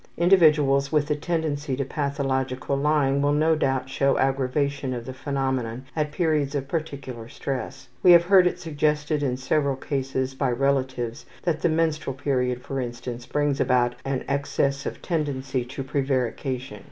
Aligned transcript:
Individuals 0.17 0.91
with 0.91 1.11
a 1.11 1.15
tendency 1.15 1.75
to 1.75 1.85
pathological 1.85 2.75
lying 2.75 3.21
will 3.21 3.31
no 3.33 3.55
doubt 3.55 3.87
show 3.87 4.17
aggravation 4.17 4.95
of 4.95 5.05
the 5.05 5.13
phenomenon 5.13 5.85
at 5.95 6.11
periods 6.11 6.55
of 6.55 6.67
particular 6.67 7.29
stress. 7.29 7.87
We 8.01 8.09
have 8.13 8.23
heard 8.23 8.47
it 8.47 8.57
suggested 8.59 9.21
in 9.21 9.37
several 9.37 9.75
cases 9.75 10.33
by 10.33 10.53
relatives 10.53 11.27
that 11.43 11.61
the 11.61 11.69
menstrual 11.69 12.15
period, 12.15 12.63
for 12.63 12.81
instance, 12.81 13.27
brings 13.27 13.59
about 13.59 13.93
an 14.03 14.25
access 14.27 14.87
of 14.87 15.03
tendency 15.03 15.63
to 15.65 15.83
prevarication. 15.83 16.79